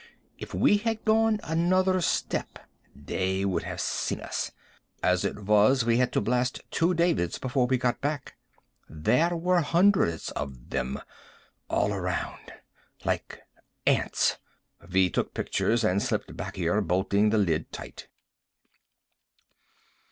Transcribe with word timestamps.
If 0.39 0.55
we 0.55 0.77
had 0.77 1.05
gone 1.05 1.39
another 1.43 2.01
step 2.01 2.57
they 2.95 3.45
would 3.45 3.61
have 3.61 3.79
seen 3.79 4.19
us. 4.19 4.51
As 5.03 5.23
it 5.23 5.43
was 5.43 5.85
we 5.85 5.97
had 5.97 6.11
to 6.13 6.21
blast 6.21 6.61
two 6.71 6.95
Davids 6.95 7.37
before 7.37 7.67
we 7.67 7.77
got 7.77 8.01
back. 8.01 8.33
There 8.89 9.35
were 9.35 9.61
hundreds 9.61 10.31
of 10.31 10.71
them, 10.71 10.99
all 11.69 11.93
around. 11.93 12.51
Like 13.05 13.41
ants. 13.85 14.37
We 14.91 15.11
took 15.11 15.35
pictures 15.35 15.83
and 15.83 16.01
slipped 16.01 16.35
back 16.35 16.55
here, 16.55 16.81
bolting 16.81 17.29
the 17.29 17.37
lid 17.37 17.71
tight." 17.71 18.07